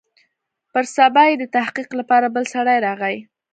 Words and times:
پر 0.71 0.83
سبا 0.95 1.23
يې 1.29 1.35
د 1.39 1.43
تحقيق 1.55 1.89
لپاره 1.99 2.27
بل 2.35 2.43
سړى 2.53 2.77
راغى. 2.85 3.17